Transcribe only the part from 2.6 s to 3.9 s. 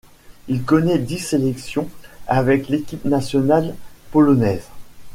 l'équipe nationale